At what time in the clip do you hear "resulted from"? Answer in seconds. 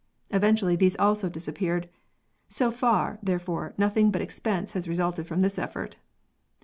4.87-5.41